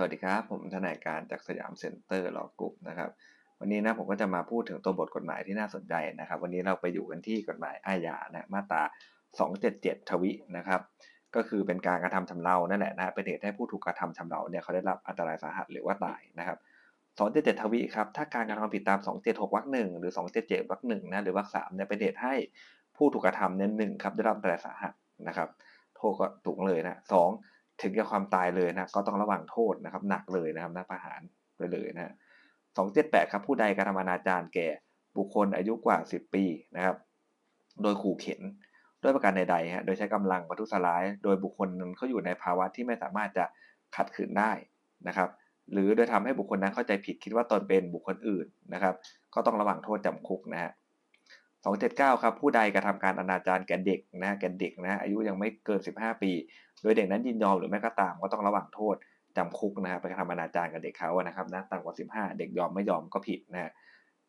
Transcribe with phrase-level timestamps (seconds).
[0.00, 3.10] สวัสดีครับ ผมทนายการจาก Siam Center Law Group นะครับ
[3.60, 8.82] วันนี้นะผมก็จะมาพูดถึงตัวบทกฎหมายที่น่าสนใจนะครับ วันนี้เราไปอยู่กันที่กฎหมายอาญานะมาตรา
[9.46, 10.80] 277 ทวินะครับ
[11.34, 16.58] ก็คือเป็นการกระทำชำเรานั่นแหละนะเป็นเหตุให้ผู้ถูกกระทำชำเราเนี่ยเขาได้รับอันตรายสาหัสหรือว่าตายนะครับ
[17.14, 22.34] 277 ทวิครับถ้าการกระทำผิดตาม 276 วรรคหนึ่งหรือ 277 วรรคหนึ่งนะหรือวรรคสามเนี่ยเป็นเหตุให้
[22.96, 24.92] ผู้ถูกกระทำเนี่ยหนึ่งครับได้รับอันตรายสาหัส
[25.28, 25.48] นะครับ
[25.96, 27.30] โทษก็ถูกเลยนะสอง
[27.82, 31.20] ถึงแก่ความตายเลยนะก็ต้องระวังโทษนะครับ หนักเลยนะครับนะประหาร
[31.56, 32.14] ไปเลยนะ
[32.76, 34.68] สองเจ็ดแปดครับผู้ใดกระทำอนาจารแก่
[35.16, 36.44] บุคคลอายุกว่าสิบปี
[36.76, 36.96] นะครับ
[37.82, 38.40] โดยขู่เข็น
[39.02, 43.44] ด้วยประการใดๆฮะโดยใช้กำลังประทุษร้าย โดยบุคคลนั้นเขาอยู่ในภาวะที่ไม่สามารถจะ
[43.96, 44.52] ขัดขืนได้
[45.08, 45.28] นะครับ
[45.72, 48.94] หรือโดยทำให้บุคคลนั้นเข้าใจผิดคิดว่าตนเป็นบุคคลอื่นนะครับ
[49.34, 50.72] ก็ต้องระวังโทษจำคุกนะฮะ
[51.66, 56.32] 279 ครับ ผู้ใดกระทำการอนาจารแก่เด็กนะแก่เด็กนะอายุยังไม่เกิน 15 ปี
[56.82, 58.94] โดยเด็กนั้นยินยอมหรือไม่ก็ตามก็ต้องระวังโทษ
[59.36, 63.72] จำคุกนะครับไปกระทำอนาจารกับเด็กเขานะครับนะต่ำกว่า 15 เด็กยอมไม่ยอมก็ผิดนะ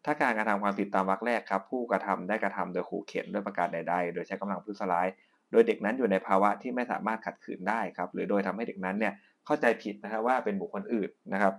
[0.06, 5.08] ถ้าการกระทำความผิดตามวรรคแรกครับผู้กระทำได้กระทำโดยขู่เข็นด้วยประการใดๆ โดยใช้กำลังพลุสลาย
[5.52, 9.14] โดยเด็กนั้นอยู่ในภาวะที่ไม่สามารถขัดขืนได้ครับหรือโดยทำให้เด็กนั้นเนี่ย
[9.46, 11.54] เข้าใจผิดนะครับว่าเป็นบุคคลอื่นนะครับ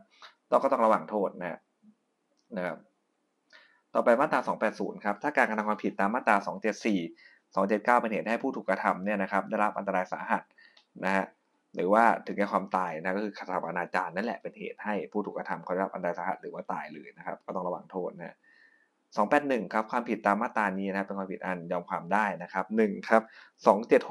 [0.50, 1.58] ต้องก็ต้องระวังโทษนะ
[2.56, 2.76] นะครับ
[3.94, 4.40] ต่อไปมาตรา
[4.72, 6.36] 280 ครับ ถ้าการกระทำความผิดตามมาตรา
[6.96, 10.42] 274 279 เป็นเหตุให้ผู้ถูกกระทำเนี่ยนะครับได้รับอันตรายสาหัส
[11.04, 11.26] นะฮะ
[11.74, 18.36] หรือว่าถึงแก่ความตายนะก็คือกระทำอนาจารนั่นแหละเป็นเหตุให้ผู้ถูกกระทำเขาได้รับอันตรายสาหัสหรือว่าตายเลยนะครับ ก็ต้องระวังโทษนะ
[19.04, 23.22] 281 ครับ ความผิดตามมาตรานี้นะครับเป็นความผิดอันยอมความได้นะครับ1ครับ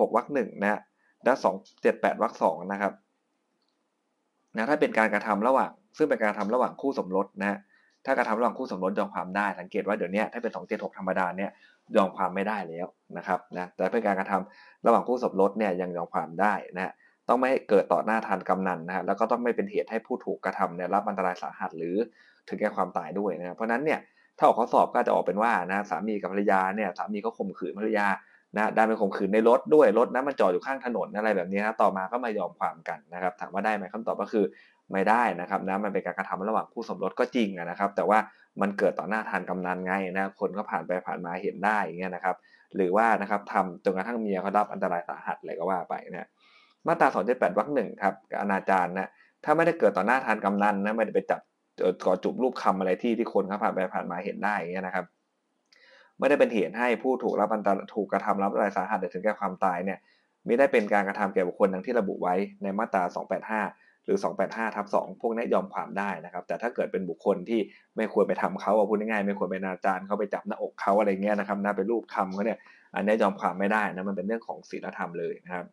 [0.08, 0.82] 276วรรคหนึ่งนะ
[1.24, 1.34] และ
[1.78, 2.94] 278วรรคสองนะครับ
[4.56, 7.58] นะถ้าเป็นการกระทำระหว่าง ซึ่งเป็นการทำระหว่างคู่สมรสนะฮะ
[8.06, 11.50] ถ้ากระทำระหว่างคู่สมรสยอมความได้ สังเกตว่าเดี๋ยวนี้ถ้าเป็น276ธรรมดาเนี่ย
[11.96, 16.94] ยอมความไม่ได้แล้วนะครับนะแต่เป็นการกระทำระหว่างคู่สมรสเนี่ยยังยอมความได้นะ
[17.30, 21.96] ต้องไม่เกิดต่อหน้าทานกำนันนะฮะแล้วก็ต้องไม่เป็นเหตุให้ผู้ถูกกระทำเนี่ยรับอันตรายสาหัสหรือ
[22.48, 24.00] ถึงแก่ความตายด้วยนะเพราะนั้นเนี่ย
[24.38, 28.08] ถ้าออกข้อสอบก็จะออกเป็นว่านะสามีกับภรรยาเนี่ยสามีก็ข่มขืนภรรยา
[28.56, 34.46] นะได้ไปข่มขืนในรถด้วยรถนั้นมันจอดอยู่ข้างถนนอะไรแบบนี้นะต่อมาก็มายอมความกันนะครับถามว่าได้ไหมคำตอบก็คือ
[34.92, 38.20] ไม่ได้นะครับนะมันเป็นการกระทำระหว่างคู่สมรสก็จริงนะครับ แต่ว่า
[38.62, 42.36] มันเกิดต่อหน้าทานกำนันไงนะคนก็ผ่านไปผ่านมาเห็นได้อย่างเงี้ยนะครับ
[42.76, 46.28] หรือว่านะครับทำจนกระทั่งเมียเขารับอันตรายสาหัสอะไรก็ว่าไปนะ
[46.88, 49.10] มาตรา278วรรคหนึ่งครับอนาจารนะ
[49.44, 51.42] ถ้าไม่ได้เกิดต่อหน้าทานกำนันนะไม่ได้ไปจับ
[52.06, 55.06] ก่อจุบรูปคำอะไรที่ที่คนเขาผ่านไปผ่านมาเห็นได้อย่างเงี้ยนะครับ
[56.20, 60.00] ไม่ได้เป็นเหตุให้ผู้ถูกรับอันตรถูกกระทำรับอันตรายสาหัสถึงแก่ความตายเนี่ย
[60.46, 63.04] ไม่ได้เป็นการกระทำแก่บุคคลดังที่ระบุไว้ในมาตรา
[63.50, 67.60] 285 หรือ 285ทับ2พวกนี้ยอมความได้นะครับ แต่ถ้าเกิดเป็นบุคคลที่
[67.98, 72.58] ไม่ควรไปทำเขาเอาพูดง่ายๆไม่ควรไปนาจารเขาไปจับหน้าอกเขาอะไรเงี้ยนะครับน่าไปรูปคำเขาเนี่ย
[72.96, 75.66] อันนี้ยอมความไม่ได้นะมันเป็นเรื่องของศีลธรรมเลยนะครับ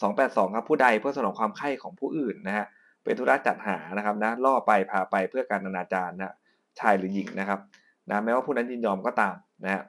[0.00, 2.66] 282ครับผู้ใดเพื่อสนองความใคร่ของผู้อื่นนะฮะ
[3.04, 6.34] เป็นธุระจัดหานะครับนะล่อไปพาไปเพื่อการอนาจารนะ
[6.80, 7.60] ชายหรือหญิงนะครับ
[8.08, 9.82] นะแม้ว่าผู้นั้นยินยอมก็ตามนะฮะ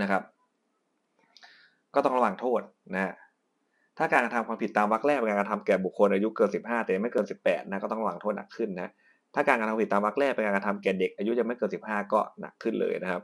[0.00, 0.22] นะครับ
[1.94, 2.60] ก็ต้องระวังโทษ
[2.94, 3.12] นะฮะ
[3.98, 8.88] ถ้าการกระทำความผิดตามวรรคแรกเป็นการกระทำแก่บุคคลอายุเกิน 15 แต่ไม่เกิน 18 นะก็ต้องระวังโทษหนักขึ้นนะ
[9.34, 13.22] ถ้าการกระทำผิดตามวรรคแรกเป็นการกระทำแก่เด็กอายุยังไม่เกิน 15 ก็หนักขึ้นเลยนะครับ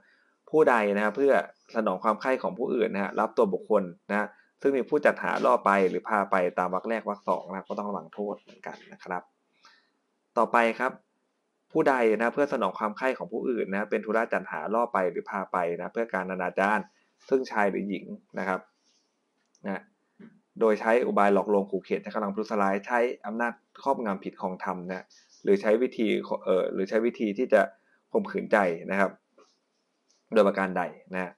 [0.51, 1.33] ผู้ใดนะครับเพื่อ
[1.77, 4.27] สนองความใคร่ของผู้อื่นนะฮะรับตัวบุคคลนะ
[4.63, 9.23] ซึ่งมีผู้จัดหาล่อไปหรือพาไปตามวรรคแรกวรรคสองนะก็ต้องระวังโทษเหมือนกันนะครับ
[10.39, 10.93] ต่อไปครับ
[11.73, 16.79] ผู้ใดนะเพื่อสนองความใคร่ของผู้อื่นนะเป็นธุระจัดหาล่อไปหรือพาไปนะเพื่อการอนาจาร
[17.29, 18.05] ซึ่งชายหรือหญิง
[18.39, 18.61] นะครับ
[19.67, 19.83] นะ
[20.61, 23.53] โดยใช้อุบายหลอกลวงขู่เข็นใช้กำลังพลุสลายใช้อำนาจ
[23.83, 25.05] ครอบงำผิดของธรรมนะ
[25.43, 26.09] หรือใช้วิธี
[26.45, 27.61] เอ่อหรือใช้วิธีที่จะ
[28.13, 28.57] ข่มขืนใจ
[28.91, 29.11] นะครับ
[30.35, 30.83] โดยประการใด
[31.15, 31.33] นะ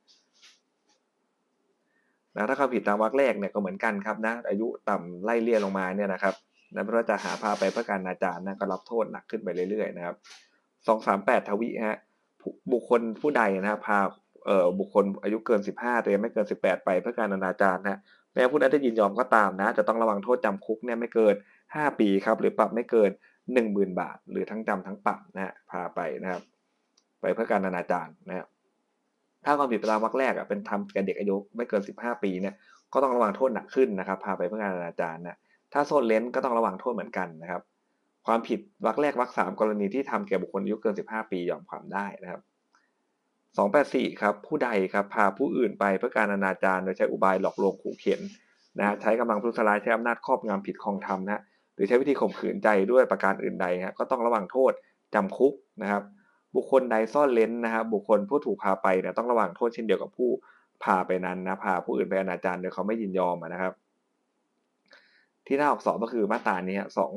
[2.37, 6.35] นะถ้าความผิดตามวรรคแรกเนี่ยก็เหมือนกันครับนะอายุต่ำไล่เลี่ยลงมาเนี่ยนะครับ
[6.75, 10.17] นะเพราะจะหาพาไปเพื่อการนาจารนะก็รับโทษหนักขึ้นไปเรื่อยๆนะครับ
[10.87, 11.99] สองสามแปดทวิฮะ
[12.73, 13.99] บุคคลผู้ใดนะพา
[14.47, 18.01] เอ่อบุคคลอายุเกินสิบห้าแต่ยังไม่เกินสิบแปดไปเพื่อการอนาจารนะ
[18.34, 21.34] แม้ผู้นั้นจะยินยอมก็ตามนะ จะต้องระวังโทษจำคุกเนี่ยไม่เกิน
[21.75, 23.10] ห้าปีครับ หรือปรับไม่เกิน
[23.53, 26.42] หนึ่งหมื่นบาท หรือทั้งจำทั้งปรับนะฮะพาไปนะครับ
[27.21, 28.48] ไปเพื่อการอนาจารนะครับ
[29.45, 32.54] ถ้าความผิดตามวรรคแรกอะเป็นทำแก่เด็กอายุไม่เกิน 15 ปีเนี่ย
[32.92, 35.39] ก็ต้องระวังโทษหนักขึ้นนะครับ พาไปเพื่อการอนาจารนะ
[35.72, 37.63] ถ้าโทษเลนก็ต้องระวังโทษเหมือนกันนะครับ
[38.27, 42.41] ความผิดวรรคแรกวรรคสามกรณีที่ทำแก่บุคคลอายุเกิน 15 ปียอมความได้นะครับ
[43.59, 48.21] 284ครับผู้ใดครับพาผู้อื่นไปเพื่อการอนาจารโดยใช้อุบายหลอกลวงขู่เข็น
[48.78, 51.42] นะใช้กำลังทุสลายใช้อำนาจครอบงำผิดคองธรรมนะ
[51.74, 54.72] หรือใช้วิธีข่มขืนใจด้วยประการอื่นใดฮะก็ต้องระวังโทษ
[55.15, 55.53] จำคุก
[55.83, 56.03] นะครับ
[56.54, 60.30] บุคคลใดซ่อนเล้นนะครับบุคคลผู้ถูกพาไปเนี่ยต้องระวังโทษเช่นเดียวกับผู้
[60.84, 63.74] พาไปนั้นนะพาผู้อื่นไปอนาจารโดยเขาไม่ยินยอมนะครับ
[65.47, 67.12] ที่น่าออกสอบก็คือมาตรานี้สอง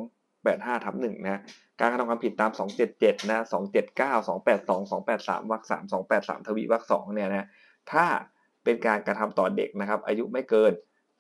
[0.48, 1.42] แปดห้าทับหนึ่งนะ
[1.80, 7.48] การกระทำความผิดตามสองเจ็ดเจ็ดนะสองเจ็ดเก้าสองแปดสองสองแปดสามวรรคสามสองแปดสามทวีวรรคสองเนี่ยนะ
[7.92, 8.06] ถ้า
[8.64, 10.72] เป็นการกระทำต่อเด็กนะครับ อายุไม่เกิน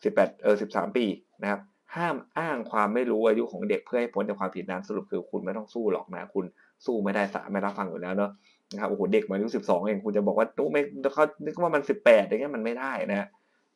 [0.04, 1.06] สิบแปดเออสิบสามปี
[1.42, 1.60] นะครับ
[1.96, 6.46] ห้ามอ้างความไม่รู้อายุของเด็กเพื่อให้พ้นจากความผิดนั้นสรุปคือคุณไม่ต้องสู้หรอกนะ คุณ
[6.86, 8.32] สู้ไม่ได้ศาลไม่รับฟังอยู่แล้วเนาะ
[8.74, 10.82] นะครับโอ้โหเด็กมาอายุสิบสองเองคุณจะบอกว่าตู้ไม่
[11.14, 13.28] เขานึกว่ามันสิบแปดอย่างเงี้ยมันไม่ได้นะ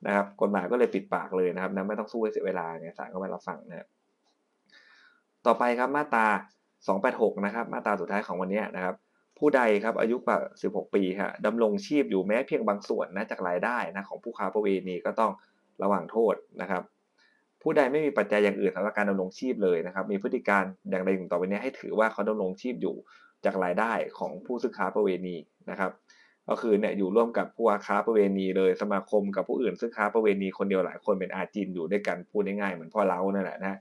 [0.06, 3.88] นะครับกฎหมายก็เลยปิดปากเลยนะครับนะไม่ต้องสู้ให้เสียเวลาเนี่ยศาลก็ไม่รับฟังนะ
[5.45, 6.27] ต่อไปครับมาตรา
[6.85, 8.95] 286 นะครับ มาตราสุดท้ายของวันนี้นะครับ
[9.38, 15.31] ผู้ใดครับอายุกว่า 16 ปีฮะดำรงชีพอยู่แม้เพียงบางส่วนนะจากรายได้นะของผู้ค้าประเวณีก็ต้อง
[15.83, 16.83] ระวังโทษนะครับ
[17.61, 22.95] ผู้ใดไม่มีปัจจัยอย่างอื่นสำหรับการดำรงชีพเลยนะครับ มีพฤติการอย่างใดอย่างต่อไปนี้ให้ถือว่าเขาดำรงชีพอยู่
[23.45, 25.35] จากรายได้ของผู้ซื้อค้าประเวณี
[25.69, 25.91] นะครับ
[26.49, 33.77] ก็คือเนี่ยอยู่ร่วมกับผู้ค้าประเวณีเลยสมาคมกับผู้อื่นซื้อค้าประเวณีคนเดียวหลายคนเป็นอาจินอยู่ด้วยกันพูดง่ายๆเหมือนพ่อเล้านั่นแหละนะ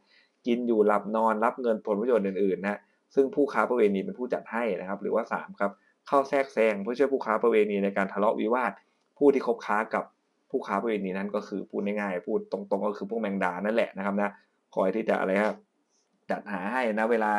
[0.46, 2.78] กินอยู่หลับนอนรับเงินผลประโยชน์อื่นๆนะ
[3.14, 5.72] ซึ่งผู้ค้าประเวณีเป็นผู้จัดให้นะครับ หรือว่า 3 ครับ
[6.06, 8.72] เข้าแทรกแซงเพื่อช่วยผู้ค้าประเวณีในการทะเลาะวิวาท
[9.18, 10.04] ผู้ที่คบค้ากับ
[10.50, 14.30] ผู้ค้าประเวณีนั้นก็คือพูดง่ายๆพูดตรงๆ ก็คือพวกแมงดานั่นแหละนะครับนะ
[14.74, 15.58] คอยที่จะอะไรครับ
[16.30, 17.32] จัดหาให้นะเวลา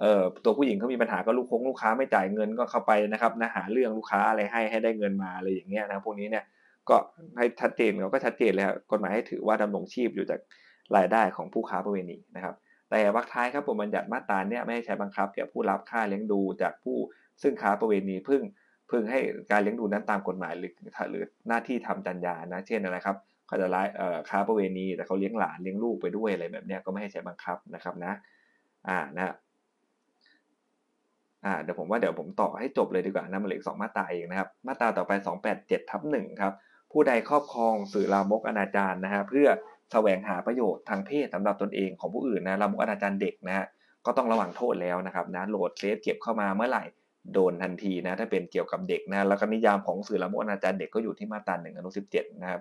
[0.00, 6.44] เอ่อตัวผู้หญิงเขามีปัญหาก็ลูกคงลูกค้าไม่จ่ายเงินก็เข้าไปนะครับนะหาเรื่องลูกค้าอะไรให้ให้ได้เงินมาอะไรอย่างเงี้ยนะพวกนี้เนี่ย
[6.88, 6.96] ก็
[7.36, 10.40] ให้ชัดเจนเราก็ชัดเจนเลยครับกฎหมายให้ถือว่าดำรงชีพอยู่จาก
[10.96, 12.54] รายได้ของผู้ค้าประเวณีนะครับ
[12.90, 16.96] แต่วรรคท้ายครับบทบัญญัติมาตราเนี่ยไม่ให้ใช้บังคับแก่ผู้รับค่าเลี้ยงดูจากผู้
[17.42, 18.42] ซึ่งค้าประเวณีพึ่ง
[18.90, 20.72] พึ่งให้การเลี้ยงดูนั้นตามกฎหมายหรือ
[21.10, 23.16] หรือหน้าที่ทำจัญญานะเช่นอะไรครับ
[23.46, 23.86] เขาจะร้าย
[24.30, 28.12] ค้าประเวณีแต่เขาเลี้ยงหลานเลี้ยงลูกไปด้วยอะไรแบบนี้ก็ไม่ให้ใช้บังคับนะครับนะ
[28.88, 29.34] อ่านะ
[31.44, 35.12] อ่าเดี๋ยวผมว่าเดี๋ยวผมต่อให้จบเลยดีกว่านะมันเหลือสองมาตราเองนะครับ มาตราต่อไป
[35.50, 36.52] 287ทับหนึ่งครับ
[36.92, 39.48] ผู้ใดครอบครองสื่อลามกอนาจารนะฮะเพื่อ
[39.92, 43.66] แสวงหาประโยชน์ทางเพศสำหรับตนเองของผู้อื่นนะลามกอนาจารเด็กนะฮะ
[44.06, 46.84] ก็ต้องระวังโทษแล้วนะครับนะโหลดเซฟเก็บเข้ามาเมื่อไหร่
[47.34, 52.60] โดนทันทีนะถ้าเป็นเกี่ยวกับเด็กนะแล้วก็นิยามของสื่อลามกอนาจารเด็กก็อยู่ที่มาตราหนึ่งอนุสิบเจ็ดนะครับ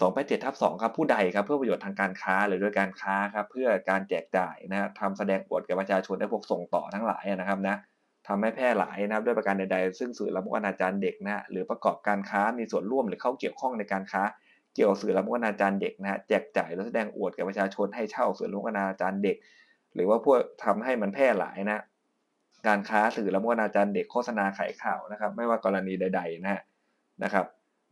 [0.00, 7.76] สองไปเจ็ดทับสองครับผู้ใดครับเพื่อประโยชน์ทางการค้าหรือโดยการค้าครับเพื่อการแจกจ่ายนะทำแสดงอวดแก่ประชาชนได้พวกส่งต่อทั้งหลายนะครับนะ
[8.28, 14.22] ทำให้แพร่หลายนะครับด้วยประการใดๆ ซึ่งสื่อละมกอนาจารเด็กนะหรือประกอบการค้ามีส่วนร่วมหรือเข้าเกี่ยวข้องในการค้า
[14.76, 19.36] เกี่ยวกับสื่อละมกนาจารย์เด็กนะแจกจ่ายและแสดงอวดแก่ประชาชนให้เช่าสื่อละมกนาจารย์เด็ก
[19.94, 21.80] หรือว่าพวกทำให้มันแพร่หลายนะ
[22.66, 26.60] การค้าสื่อละมกอนาจารย์เด็กโฆษณาขายข่าวนะครับ ไม่ว่ากรณีใด ๆนะ
[27.24, 27.46] นะครับ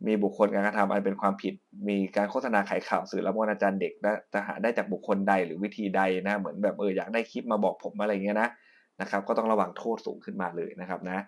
[0.07, 1.53] มีบุคคลการกระทำอันเป็นความผิด
[1.89, 3.93] มีการโฆษณาขายข่าวสื่อละมกอนาจารย์เด็ก
[4.33, 8.49] จะหาได้จากบุคคลใดหรือวิธีใดนะเหมือนแบบเอออยากได้คลิปมาบอกผมอะไรเงี้ยนะ
[9.01, 11.19] นะครับ ก็ต้องระวังโทษสูงขึ้นมาเลยนะครับนะ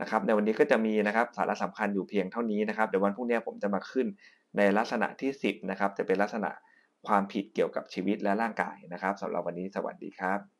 [0.00, 4.06] นะครับในวันนี้ก็จะมีนะครับสาระสำคัญอยู่เพียงเท่านี้นะครับเดี๋ยววันพรุ่งนี้ผมจะมาขึ้น
[4.56, 6.50] ในลักษณะที่ 10 นะครับ จะเป็นลักษณะ
[7.06, 10.53] ความผิดเกี่ยวกับชีวิตและร่างกายนะครับสำหรับวันนี้สวัสดีครับ